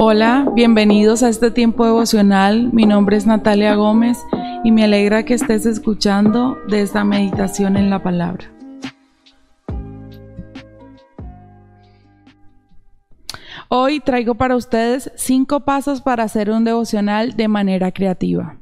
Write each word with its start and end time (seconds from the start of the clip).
Hola, 0.00 0.48
bienvenidos 0.54 1.24
a 1.24 1.28
este 1.28 1.50
tiempo 1.50 1.84
devocional. 1.84 2.72
Mi 2.72 2.86
nombre 2.86 3.16
es 3.16 3.26
Natalia 3.26 3.74
Gómez 3.74 4.16
y 4.62 4.70
me 4.70 4.84
alegra 4.84 5.24
que 5.24 5.34
estés 5.34 5.66
escuchando 5.66 6.56
de 6.68 6.82
esta 6.82 7.02
meditación 7.02 7.76
en 7.76 7.90
la 7.90 8.00
palabra. 8.00 8.44
Hoy 13.68 13.98
traigo 13.98 14.36
para 14.36 14.54
ustedes 14.54 15.10
cinco 15.16 15.64
pasos 15.64 16.00
para 16.00 16.22
hacer 16.22 16.48
un 16.48 16.62
devocional 16.62 17.36
de 17.36 17.48
manera 17.48 17.90
creativa. 17.90 18.56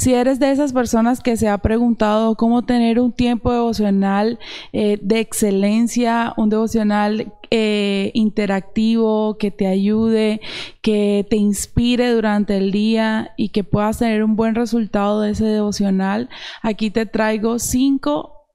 Si 0.00 0.14
eres 0.14 0.40
de 0.40 0.50
esas 0.50 0.72
personas 0.72 1.20
que 1.20 1.36
se 1.36 1.46
ha 1.46 1.58
preguntado 1.58 2.34
cómo 2.34 2.62
tener 2.62 2.98
un 2.98 3.12
tiempo 3.12 3.52
devocional 3.52 4.38
eh, 4.72 4.98
de 5.02 5.20
excelencia, 5.20 6.32
un 6.38 6.48
devocional 6.48 7.34
eh, 7.50 8.10
interactivo 8.14 9.36
que 9.36 9.50
te 9.50 9.66
ayude, 9.66 10.40
que 10.80 11.26
te 11.28 11.36
inspire 11.36 12.12
durante 12.12 12.56
el 12.56 12.72
día 12.72 13.34
y 13.36 13.50
que 13.50 13.62
puedas 13.62 13.98
tener 13.98 14.24
un 14.24 14.36
buen 14.36 14.54
resultado 14.54 15.20
de 15.20 15.32
ese 15.32 15.44
devocional, 15.44 16.30
aquí 16.62 16.90
te 16.90 17.04
traigo 17.04 17.58
cinco 17.58 18.46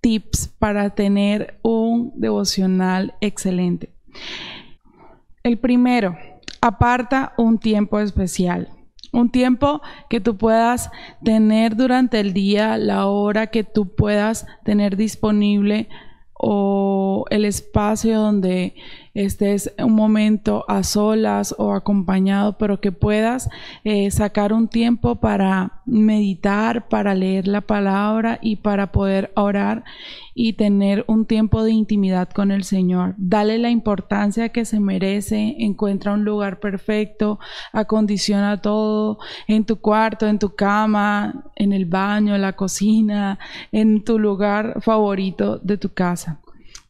tips 0.00 0.54
para 0.58 0.94
tener 0.94 1.58
un 1.60 2.14
devocional 2.14 3.12
excelente. 3.20 3.90
El 5.42 5.58
primero, 5.58 6.16
aparta 6.62 7.34
un 7.36 7.58
tiempo 7.58 8.00
especial. 8.00 8.73
Un 9.12 9.30
tiempo 9.30 9.82
que 10.08 10.20
tú 10.20 10.36
puedas 10.36 10.90
tener 11.22 11.76
durante 11.76 12.20
el 12.20 12.32
día, 12.32 12.78
la 12.78 13.06
hora 13.06 13.48
que 13.48 13.64
tú 13.64 13.94
puedas 13.94 14.46
tener 14.64 14.96
disponible 14.96 15.88
o 16.34 17.24
el 17.30 17.44
espacio 17.44 18.18
donde 18.18 18.74
estés 19.14 19.72
un 19.78 19.92
momento 19.92 20.64
a 20.68 20.82
solas 20.82 21.54
o 21.56 21.72
acompañado, 21.72 22.58
pero 22.58 22.80
que 22.80 22.92
puedas 22.92 23.48
eh, 23.84 24.10
sacar 24.10 24.52
un 24.52 24.68
tiempo 24.68 25.16
para 25.16 25.82
meditar, 25.86 26.88
para 26.88 27.14
leer 27.14 27.46
la 27.46 27.60
palabra 27.60 28.38
y 28.42 28.56
para 28.56 28.90
poder 28.90 29.32
orar 29.36 29.84
y 30.34 30.54
tener 30.54 31.04
un 31.06 31.26
tiempo 31.26 31.62
de 31.62 31.70
intimidad 31.70 32.28
con 32.30 32.50
el 32.50 32.64
Señor. 32.64 33.14
Dale 33.16 33.58
la 33.58 33.70
importancia 33.70 34.48
que 34.48 34.64
se 34.64 34.80
merece, 34.80 35.54
encuentra 35.58 36.12
un 36.12 36.24
lugar 36.24 36.58
perfecto, 36.58 37.38
acondiciona 37.72 38.60
todo 38.60 39.18
en 39.46 39.64
tu 39.64 39.76
cuarto, 39.76 40.26
en 40.26 40.40
tu 40.40 40.56
cama, 40.56 41.44
en 41.54 41.72
el 41.72 41.84
baño, 41.86 42.34
en 42.34 42.42
la 42.42 42.54
cocina, 42.54 43.38
en 43.70 44.02
tu 44.02 44.18
lugar 44.18 44.82
favorito 44.82 45.58
de 45.58 45.78
tu 45.78 45.92
casa 45.94 46.40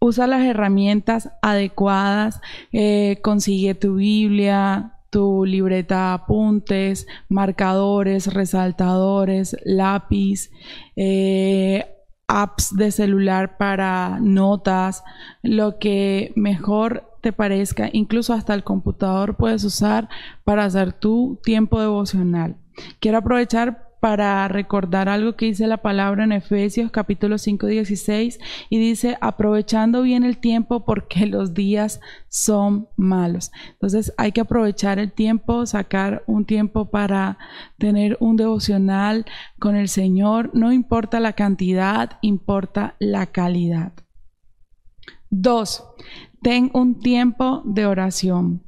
usa 0.04 0.26
las 0.26 0.42
herramientas 0.42 1.30
adecuadas, 1.40 2.40
eh, 2.72 3.20
consigue 3.22 3.74
tu 3.74 3.94
Biblia, 3.94 4.98
tu 5.08 5.46
libreta 5.46 6.12
apuntes, 6.12 7.06
marcadores, 7.30 8.32
resaltadores, 8.34 9.56
lápiz, 9.64 10.50
eh, 10.96 11.86
apps 12.28 12.76
de 12.76 12.90
celular 12.90 13.56
para 13.56 14.18
notas, 14.20 15.04
lo 15.42 15.78
que 15.78 16.32
mejor 16.36 17.10
te 17.22 17.32
parezca, 17.32 17.88
incluso 17.90 18.34
hasta 18.34 18.52
el 18.52 18.62
computador 18.62 19.36
puedes 19.36 19.64
usar 19.64 20.10
para 20.44 20.66
hacer 20.66 20.92
tu 20.92 21.40
tiempo 21.42 21.80
devocional. 21.80 22.56
Quiero 23.00 23.18
aprovechar 23.18 23.93
para 24.04 24.46
recordar 24.48 25.08
algo 25.08 25.34
que 25.34 25.46
dice 25.46 25.66
la 25.66 25.78
palabra 25.78 26.24
en 26.24 26.32
Efesios 26.32 26.90
capítulo 26.90 27.38
5, 27.38 27.68
16 27.68 28.38
y 28.68 28.78
dice, 28.78 29.16
aprovechando 29.22 30.02
bien 30.02 30.24
el 30.24 30.36
tiempo 30.36 30.84
porque 30.84 31.24
los 31.24 31.54
días 31.54 32.02
son 32.28 32.86
malos. 32.98 33.50
Entonces 33.72 34.12
hay 34.18 34.32
que 34.32 34.42
aprovechar 34.42 34.98
el 34.98 35.10
tiempo, 35.10 35.64
sacar 35.64 36.22
un 36.26 36.44
tiempo 36.44 36.90
para 36.90 37.38
tener 37.78 38.18
un 38.20 38.36
devocional 38.36 39.24
con 39.58 39.74
el 39.74 39.88
Señor. 39.88 40.50
No 40.52 40.70
importa 40.70 41.18
la 41.18 41.32
cantidad, 41.32 42.18
importa 42.20 42.96
la 42.98 43.24
calidad. 43.28 43.94
Dos, 45.30 45.82
ten 46.42 46.70
un 46.74 47.00
tiempo 47.00 47.62
de 47.64 47.86
oración. 47.86 48.64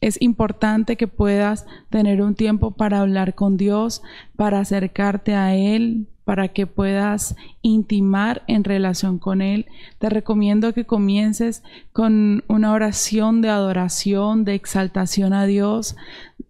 Es 0.00 0.20
importante 0.20 0.96
que 0.96 1.08
puedas 1.08 1.66
tener 1.90 2.22
un 2.22 2.34
tiempo 2.34 2.70
para 2.70 3.00
hablar 3.00 3.34
con 3.34 3.56
Dios, 3.56 4.02
para 4.36 4.60
acercarte 4.60 5.34
a 5.34 5.54
Él, 5.54 6.06
para 6.24 6.48
que 6.48 6.66
puedas 6.66 7.36
intimar 7.62 8.42
en 8.48 8.62
relación 8.62 9.18
con 9.18 9.40
Él. 9.40 9.66
Te 9.98 10.10
recomiendo 10.10 10.74
que 10.74 10.84
comiences 10.84 11.62
con 11.92 12.44
una 12.48 12.72
oración 12.72 13.40
de 13.40 13.48
adoración, 13.48 14.44
de 14.44 14.54
exaltación 14.54 15.32
a 15.32 15.46
Dios. 15.46 15.96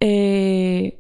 Eh, 0.01 0.99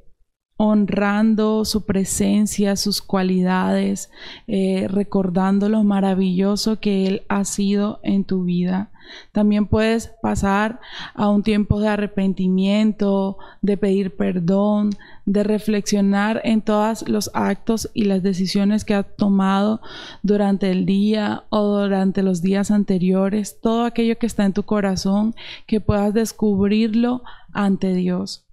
honrando 0.58 1.64
su 1.64 1.86
presencia, 1.86 2.74
sus 2.74 3.00
cualidades, 3.00 4.10
eh, 4.48 4.88
recordando 4.88 5.68
lo 5.68 5.84
maravilloso 5.84 6.80
que 6.80 7.06
Él 7.06 7.22
ha 7.28 7.44
sido 7.44 8.00
en 8.02 8.24
tu 8.24 8.42
vida. 8.42 8.90
También 9.30 9.66
puedes 9.66 10.08
pasar 10.20 10.80
a 11.14 11.30
un 11.30 11.44
tiempo 11.44 11.80
de 11.80 11.88
arrepentimiento, 11.88 13.38
de 13.62 13.76
pedir 13.76 14.16
perdón, 14.16 14.90
de 15.26 15.44
reflexionar 15.44 16.40
en 16.42 16.60
todos 16.60 17.08
los 17.08 17.30
actos 17.34 17.88
y 17.94 18.04
las 18.04 18.24
decisiones 18.24 18.84
que 18.84 18.94
has 18.94 19.06
tomado 19.16 19.80
durante 20.24 20.72
el 20.72 20.86
día 20.86 21.44
o 21.50 21.82
durante 21.82 22.24
los 22.24 22.42
días 22.42 22.72
anteriores, 22.72 23.60
todo 23.60 23.84
aquello 23.84 24.18
que 24.18 24.26
está 24.26 24.44
en 24.44 24.52
tu 24.52 24.64
corazón, 24.64 25.36
que 25.68 25.80
puedas 25.80 26.12
descubrirlo 26.12 27.22
ante 27.52 27.94
Dios. 27.94 28.44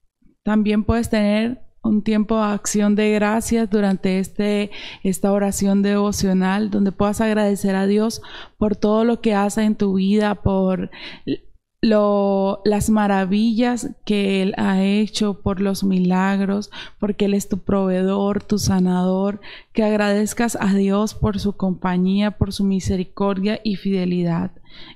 También 0.44 0.84
puedes 0.84 1.10
tener 1.10 1.65
un 1.86 2.02
tiempo 2.02 2.38
de 2.38 2.54
acción 2.54 2.96
de 2.96 3.12
gracias 3.12 3.70
durante 3.70 4.20
este, 4.20 4.72
esta 5.04 5.32
oración 5.32 5.82
devocional, 5.84 6.72
donde 6.72 6.92
puedas 6.92 7.22
agradecer 7.22 7.76
a 7.76 7.86
Dios 7.86 8.22
por 8.58 8.76
todo 8.76 9.04
lo 9.04 9.22
que 9.22 9.36
hace 9.36 9.64
en 9.64 9.76
tu 9.76 9.94
vida, 9.94 10.36
por 10.36 10.90
lo, 11.82 12.62
las 12.66 12.90
maravillas 12.90 13.92
que 14.04 14.42
Él 14.42 14.56
ha 14.58 14.84
hecho, 14.84 15.42
por 15.42 15.62
los 15.62 15.84
milagros, 15.84 16.72
porque 17.00 17.26
Él 17.26 17.36
es 17.36 17.48
tu 17.48 17.60
proveedor, 17.60 18.42
tu 18.42 18.58
sanador, 18.58 19.40
que 19.72 19.84
agradezcas 19.84 20.58
a 20.60 20.74
Dios 20.74 21.14
por 21.14 21.40
su 21.40 21.54
compañía, 21.54 22.32
por 22.32 22.52
su 22.52 22.64
misericordia 22.64 23.60
y 23.64 23.76
fidelidad. 23.76 24.52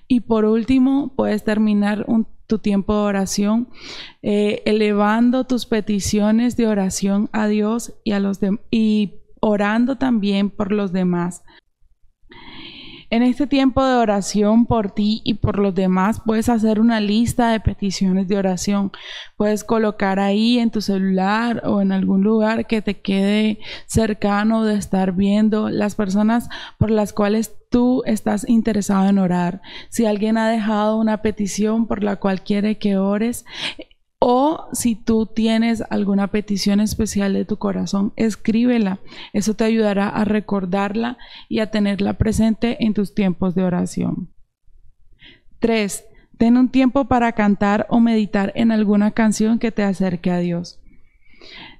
Y 0.07 0.21
por 0.21 0.45
último, 0.45 1.13
puedes 1.15 1.43
terminar 1.43 2.05
un 2.07 2.25
tu 2.49 2.57
tiempo 2.57 2.95
de 2.95 3.01
oración, 3.01 3.69
eh, 4.23 4.63
elevando 4.65 5.45
tus 5.45 5.67
peticiones 5.67 6.57
de 6.57 6.65
oración 6.65 7.29
a 7.31 7.47
Dios 7.47 7.93
y 8.03 8.13
a 8.13 8.19
los 8.19 8.39
y 8.71 9.13
orando 9.39 9.97
también 9.97 10.49
por 10.49 10.71
los 10.71 10.91
demás. 10.91 11.43
En 13.11 13.23
este 13.23 13.47
tiempo 13.47 13.83
de 13.83 13.95
oración 13.95 14.67
por 14.67 14.91
ti 14.91 15.21
y 15.23 15.35
por 15.35 15.57
los 15.57 15.73
demás, 15.73 16.21
puedes 16.23 16.47
hacer 16.47 16.79
una 16.79 16.99
lista 16.99 17.51
de 17.51 17.59
peticiones 17.59 18.27
de 18.27 18.37
oración. 18.37 18.91
Puedes 19.35 19.63
colocar 19.63 20.19
ahí 20.19 20.59
en 20.59 20.69
tu 20.69 20.79
celular 20.79 21.63
o 21.65 21.81
en 21.81 21.91
algún 21.91 22.21
lugar 22.21 22.67
que 22.67 22.83
te 22.83 23.01
quede 23.01 23.57
cercano 23.87 24.63
de 24.63 24.77
estar 24.77 25.13
viendo 25.13 25.69
las 25.69 25.95
personas 25.95 26.49
por 26.77 26.91
las 26.91 27.11
cuales 27.11 27.55
tú 27.71 28.03
estás 28.05 28.47
interesado 28.47 29.09
en 29.09 29.17
orar. 29.17 29.61
Si 29.89 30.05
alguien 30.05 30.37
ha 30.37 30.49
dejado 30.49 30.97
una 30.97 31.23
petición 31.23 31.87
por 31.87 32.03
la 32.03 32.17
cual 32.17 32.43
quiere 32.43 32.77
que 32.77 32.97
ores, 32.97 33.43
o 34.31 34.67
si 34.73 34.93
tú 34.95 35.25
tienes 35.25 35.83
alguna 35.89 36.27
petición 36.27 36.81
especial 36.81 37.33
de 37.33 37.45
tu 37.45 37.57
corazón, 37.57 38.13
escríbela. 38.15 38.99
Eso 39.33 39.55
te 39.55 39.63
ayudará 39.63 40.07
a 40.07 40.23
recordarla 40.23 41.17
y 41.47 41.61
a 41.61 41.71
tenerla 41.71 42.13
presente 42.13 42.77
en 42.85 42.93
tus 42.93 43.15
tiempos 43.15 43.55
de 43.55 43.63
oración. 43.63 44.29
3. 45.57 46.05
Ten 46.37 46.57
un 46.57 46.69
tiempo 46.69 47.05
para 47.05 47.31
cantar 47.31 47.87
o 47.89 47.99
meditar 47.99 48.51
en 48.53 48.71
alguna 48.71 49.09
canción 49.09 49.57
que 49.57 49.71
te 49.71 49.81
acerque 49.81 50.29
a 50.29 50.37
Dios. 50.37 50.79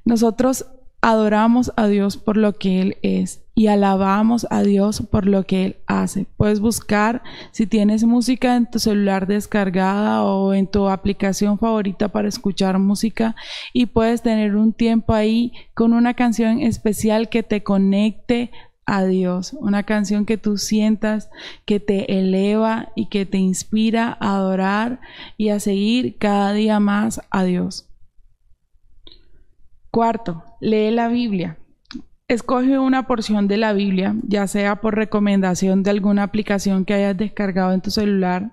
Nosotros 0.04 0.66
adoramos 1.02 1.72
a 1.76 1.88
Dios 1.88 2.18
por 2.18 2.38
lo 2.38 2.54
que 2.54 2.82
Él 2.82 2.98
es 3.02 3.44
y 3.56 3.68
alabamos 3.68 4.48
a 4.50 4.64
Dios 4.64 5.02
por 5.12 5.26
lo 5.26 5.46
que 5.46 5.66
Él 5.66 5.76
hace. 5.86 6.26
Puedes 6.38 6.60
buscar 6.60 7.24
si 7.52 7.68
tienes 7.68 8.04
música 8.04 8.56
en 8.56 8.70
tu 8.70 8.80
celular 8.80 9.28
descargada 9.28 10.24
o 10.24 10.54
en 10.54 10.68
tu 10.68 10.90
aplicación 10.90 11.58
favorita 11.58 12.10
para 12.10 12.28
escuchar 12.28 12.80
música 12.80 13.36
y 13.74 13.88
puedes 13.88 14.22
tener 14.22 14.56
un 14.56 14.74
tiempo 14.74 15.14
ahí 15.14 15.52
con 15.74 15.94
una 15.94 16.14
canción 16.14 16.62
especial 16.62 17.30
que 17.30 17.44
te 17.44 17.64
conecte 17.64 18.52
a 18.86 19.06
Dios, 19.06 19.54
una 19.54 19.84
canción 19.84 20.26
que 20.26 20.38
tú 20.38 20.58
sientas 20.58 21.30
que 21.66 21.80
te 21.80 22.18
eleva 22.18 22.92
y 22.96 23.06
que 23.08 23.26
te 23.26 23.38
inspira 23.38 24.18
a 24.20 24.36
adorar 24.36 25.00
y 25.38 25.50
a 25.50 25.60
seguir 25.60 26.18
cada 26.18 26.54
día 26.54 26.80
más 26.80 27.22
a 27.30 27.44
Dios. 27.44 27.88
Cuarto, 29.92 30.44
lee 30.60 30.92
la 30.92 31.08
Biblia. 31.08 31.58
Escoge 32.28 32.78
una 32.78 33.08
porción 33.08 33.48
de 33.48 33.58
la 33.58 33.74
Biblia, 33.74 34.16
ya 34.24 34.46
sea 34.48 34.82
por 34.82 34.96
recomendación 34.96 35.82
de 35.82 35.90
alguna 35.90 36.24
aplicación 36.24 36.86
que 36.86 36.94
hayas 36.94 37.18
descargado 37.18 37.74
en 37.74 37.82
tu 37.82 37.92
celular. 37.92 38.52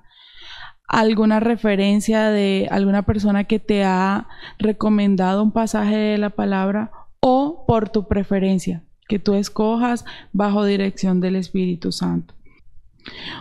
alguna 0.88 1.41
referencia 1.41 2.31
de 2.31 2.69
alguna 2.70 3.03
persona 3.03 3.43
que 3.43 3.58
te 3.58 3.82
ha 3.82 4.29
recomendado 4.56 5.43
un 5.43 5.50
pasaje 5.50 5.97
de 5.97 6.17
la 6.17 6.31
palabra 6.31 6.93
o 7.19 7.64
por 7.67 7.88
tu 7.88 8.06
preferencia, 8.06 8.85
que 9.08 9.19
tú 9.19 9.35
escojas 9.35 10.05
bajo 10.32 10.64
dirección 10.64 11.20
del 11.20 11.35
Espíritu 11.35 11.91
Santo. 11.91 12.35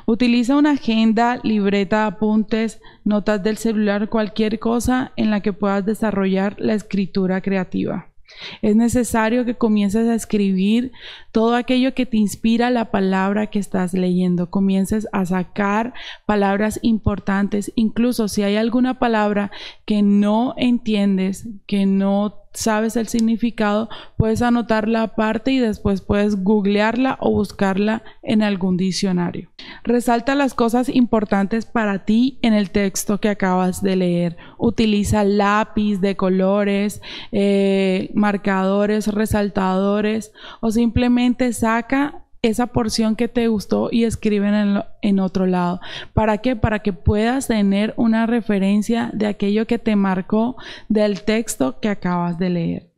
Utiliza 0.05 0.57
una 0.57 0.71
agenda, 0.71 1.39
libreta, 1.43 2.07
apuntes, 2.07 2.81
notas 3.03 3.43
del 3.43 3.57
celular, 3.57 4.09
cualquier 4.09 4.59
cosa 4.59 5.11
en 5.15 5.29
la 5.29 5.41
que 5.41 5.53
puedas 5.53 5.85
desarrollar 5.85 6.55
la 6.59 6.73
escritura 6.73 7.41
creativa. 7.41 8.14
Es 8.61 8.75
necesario 8.75 9.45
que 9.45 9.55
comiences 9.55 10.07
a 10.07 10.15
escribir 10.15 10.91
todo 11.31 11.55
aquello 11.55 11.93
que 11.93 12.05
te 12.05 12.17
inspira 12.17 12.69
la 12.69 12.91
palabra 12.91 13.47
que 13.47 13.59
estás 13.59 13.93
leyendo. 13.93 14.49
Comiences 14.49 15.07
a 15.11 15.25
sacar 15.25 15.93
palabras 16.25 16.79
importantes, 16.81 17.71
incluso 17.75 18.27
si 18.27 18.43
hay 18.43 18.55
alguna 18.55 18.99
palabra 18.99 19.51
que 19.85 20.01
no 20.01 20.53
entiendes, 20.57 21.47
que 21.67 21.85
no 21.85 22.44
sabes 22.55 22.95
el 22.95 23.07
significado, 23.07 23.89
puedes 24.17 24.41
anotarla 24.41 25.03
aparte 25.03 25.51
y 25.51 25.59
después 25.59 26.01
puedes 26.01 26.43
googlearla 26.43 27.17
o 27.19 27.31
buscarla 27.31 28.03
en 28.23 28.41
algún 28.41 28.77
diccionario. 28.77 29.49
Resalta 29.83 30.35
las 30.35 30.53
cosas 30.53 30.89
importantes 30.89 31.65
para 31.65 32.05
ti 32.05 32.39
en 32.41 32.53
el 32.53 32.71
texto 32.71 33.19
que 33.19 33.29
acabas 33.29 33.81
de 33.81 33.95
leer. 33.95 34.37
Utiliza 34.57 35.23
lápiz 35.23 35.99
de 35.99 36.15
colores, 36.15 37.01
eh, 37.31 38.11
marcadores, 38.13 39.07
resaltadores 39.07 40.31
o 40.61 40.71
simplemente 40.71 41.53
saca 41.53 42.24
esa 42.47 42.67
porción 42.67 43.15
que 43.15 43.27
te 43.27 43.47
gustó 43.47 43.89
y 43.91 44.03
escriben 44.03 44.53
en, 44.53 44.83
en, 45.01 45.19
otro 45.19 45.45
lado. 45.45 45.79
¿Para 46.13 46.39
qué? 46.39 46.55
Para 46.55 46.79
que 46.79 46.93
puedas 46.93 47.47
tener 47.47 47.93
una 47.97 48.25
referencia 48.25 49.09
de 49.13 49.27
aquello 49.27 49.67
que 49.67 49.79
te 49.79 49.95
marcó 49.95 50.55
del 50.89 51.23
texto 51.23 51.79
que 51.79 51.89
acabas 51.89 52.37
de 52.39 52.49
leer. 52.49 52.89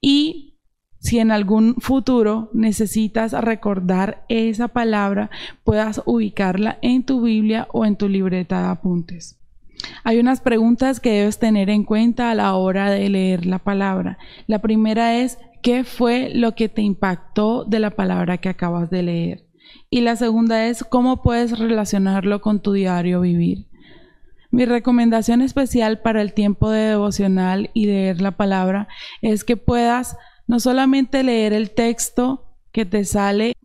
Y 0.00 0.46
si 0.98 1.20
en 1.20 1.30
algún 1.30 1.76
futuro 1.76 2.50
necesitas 2.52 3.32
recordar 3.32 4.24
esa 4.28 4.68
palabra, 4.68 5.30
puedas 5.62 6.02
ubicarla 6.04 6.78
en 6.82 7.04
tu 7.04 7.22
Biblia 7.22 7.68
o 7.72 7.84
en 7.84 7.96
tu 7.96 8.08
libreta 8.08 8.60
de 8.62 8.68
apuntes. 8.68 9.38
Hay 10.04 10.18
unas 10.18 10.40
preguntas 10.40 11.00
que 11.00 11.10
debes 11.10 11.38
tener 11.38 11.70
en 11.70 11.84
cuenta 11.84 12.30
a 12.30 12.34
la 12.34 12.54
hora 12.54 12.90
de 12.90 13.08
leer 13.08 13.46
la 13.46 13.58
palabra. 13.58 14.18
La 14.46 14.60
primera 14.60 15.16
es, 15.16 15.38
¿Qué 15.66 15.82
fue 15.82 16.30
lo 16.32 16.54
que 16.54 16.68
te 16.68 16.80
impactó 16.80 17.64
de 17.64 17.80
la 17.80 17.90
palabra 17.90 18.38
que 18.38 18.48
acabas 18.48 18.88
de 18.88 19.02
leer? 19.02 19.48
Y 19.90 20.02
la 20.02 20.14
segunda 20.14 20.68
es, 20.68 20.84
¿cómo 20.84 21.24
puedes 21.24 21.58
relacionarlo 21.58 22.40
con 22.40 22.62
tu 22.62 22.72
diario 22.72 23.20
vivir? 23.20 23.66
Mi 24.52 24.64
recomendación 24.64 25.42
especial 25.42 26.02
para 26.02 26.22
el 26.22 26.34
tiempo 26.34 26.70
de 26.70 26.90
devocional 26.90 27.70
y 27.74 27.86
leer 27.86 28.20
la 28.20 28.36
palabra 28.36 28.86
es 29.22 29.42
que 29.42 29.56
puedas 29.56 30.16
no 30.46 30.60
solamente 30.60 31.24
leer 31.24 31.52
el 31.52 31.72
texto 31.72 32.54
que 32.70 32.84
te 32.84 33.04
sale 33.04 33.56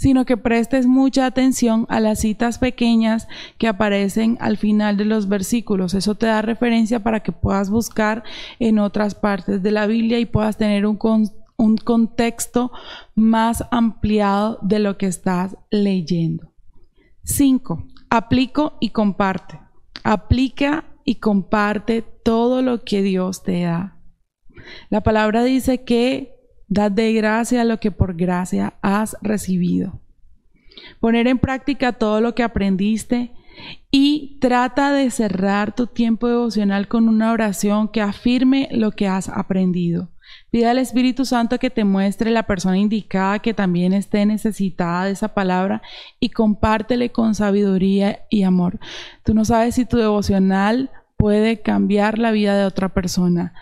sino 0.00 0.24
que 0.24 0.38
prestes 0.38 0.86
mucha 0.86 1.26
atención 1.26 1.84
a 1.90 2.00
las 2.00 2.20
citas 2.20 2.58
pequeñas 2.58 3.28
que 3.58 3.68
aparecen 3.68 4.38
al 4.40 4.56
final 4.56 4.96
de 4.96 5.04
los 5.04 5.28
versículos. 5.28 5.92
Eso 5.92 6.14
te 6.14 6.24
da 6.24 6.40
referencia 6.40 7.02
para 7.02 7.20
que 7.20 7.32
puedas 7.32 7.68
buscar 7.68 8.24
en 8.60 8.78
otras 8.78 9.14
partes 9.14 9.62
de 9.62 9.70
la 9.70 9.86
Biblia 9.86 10.18
y 10.18 10.24
puedas 10.24 10.56
tener 10.56 10.86
un, 10.86 10.96
un 11.60 11.76
contexto 11.76 12.72
más 13.14 13.64
ampliado 13.70 14.58
de 14.62 14.78
lo 14.78 14.96
que 14.96 15.06
estás 15.06 15.56
leyendo. 15.70 16.52
5. 17.24 17.86
Aplico 18.08 18.78
y 18.80 18.90
comparte. 18.90 19.60
Aplica 20.02 20.86
y 21.04 21.16
comparte 21.16 22.02
todo 22.02 22.62
lo 22.62 22.82
que 22.82 23.02
Dios 23.02 23.42
te 23.42 23.62
da. 23.62 23.98
La 24.88 25.02
palabra 25.02 25.44
dice 25.44 25.84
que 25.84 26.34
Dad 26.72 26.92
de 26.92 27.12
gracia 27.12 27.64
lo 27.64 27.80
que 27.80 27.90
por 27.90 28.14
gracia 28.14 28.74
has 28.80 29.16
recibido. 29.22 30.00
Poner 31.00 31.26
en 31.26 31.40
práctica 31.40 31.92
todo 31.94 32.20
lo 32.20 32.36
que 32.36 32.44
aprendiste 32.44 33.32
y 33.90 34.38
trata 34.40 34.92
de 34.92 35.10
cerrar 35.10 35.74
tu 35.74 35.88
tiempo 35.88 36.28
devocional 36.28 36.86
con 36.86 37.08
una 37.08 37.32
oración 37.32 37.88
que 37.88 38.00
afirme 38.00 38.68
lo 38.70 38.92
que 38.92 39.08
has 39.08 39.28
aprendido. 39.28 40.10
Pide 40.50 40.66
al 40.66 40.78
Espíritu 40.78 41.24
Santo 41.24 41.58
que 41.58 41.70
te 41.70 41.84
muestre 41.84 42.30
la 42.30 42.42
persona 42.42 42.76
indicada 42.76 43.38
que 43.38 43.54
también 43.54 43.92
esté 43.92 44.26
necesitada 44.26 45.04
de 45.04 45.12
esa 45.12 45.28
palabra 45.28 45.80
y 46.18 46.30
compártele 46.30 47.12
con 47.12 47.36
sabiduría 47.36 48.26
y 48.30 48.42
amor. 48.42 48.80
Tú 49.24 49.32
no 49.32 49.44
sabes 49.44 49.76
si 49.76 49.84
tu 49.84 49.96
devocional 49.96 50.90
puede 51.16 51.60
cambiar 51.60 52.18
la 52.18 52.32
vida 52.32 52.56
de 52.56 52.64
otra 52.64 52.88
persona. 52.88 53.54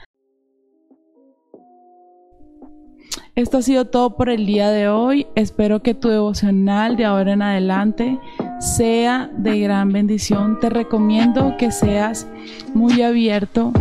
Esto 3.34 3.58
ha 3.58 3.62
sido 3.62 3.84
todo 3.84 4.16
por 4.16 4.30
el 4.30 4.46
día 4.46 4.70
de 4.70 4.88
hoy. 4.88 5.26
Espero 5.36 5.82
que 5.82 5.94
tu 5.94 6.08
devocional 6.08 6.96
de 6.96 7.04
ahora 7.04 7.34
en 7.34 7.42
adelante 7.42 8.18
sea 8.58 9.30
de 9.36 9.60
gran 9.60 9.92
bendición. 9.92 10.58
Te 10.58 10.70
recomiendo 10.70 11.56
que 11.56 11.70
seas 11.70 12.26
muy 12.74 13.02
abierto 13.02 13.72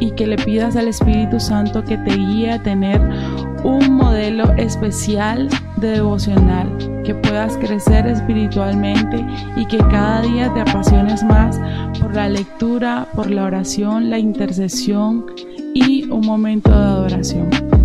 y 0.00 0.10
que 0.12 0.26
le 0.26 0.36
pidas 0.36 0.76
al 0.76 0.88
Espíritu 0.88 1.40
Santo 1.40 1.82
que 1.84 1.96
te 1.98 2.16
guíe 2.16 2.52
a 2.52 2.62
tener 2.62 3.00
un 3.62 3.94
modelo 3.94 4.52
especial 4.54 5.48
de 5.76 5.88
devocional, 5.88 6.68
que 7.04 7.14
puedas 7.14 7.56
crecer 7.56 8.06
espiritualmente 8.06 9.24
y 9.56 9.66
que 9.66 9.78
cada 9.78 10.22
día 10.22 10.52
te 10.52 10.60
apasiones 10.60 11.22
más 11.24 11.58
por 12.00 12.14
la 12.14 12.28
lectura, 12.28 13.08
por 13.14 13.30
la 13.30 13.44
oración, 13.44 14.10
la 14.10 14.18
intercesión 14.18 15.26
y 15.74 16.04
un 16.04 16.24
momento 16.26 16.70
de 16.70 16.76
adoración. 16.76 17.83